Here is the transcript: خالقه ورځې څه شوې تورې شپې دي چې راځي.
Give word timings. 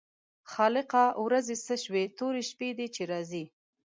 خالقه 0.51 1.03
ورځې 1.25 1.55
څه 1.65 1.73
شوې 1.83 2.03
تورې 2.17 2.43
شپې 2.49 2.69
دي 2.77 2.87
چې 2.95 3.03
راځي. 3.11 3.43